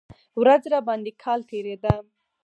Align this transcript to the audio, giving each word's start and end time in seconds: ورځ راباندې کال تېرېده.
ورځ 0.41 0.63
راباندې 0.73 1.11
کال 1.23 1.39
تېرېده. 1.49 1.93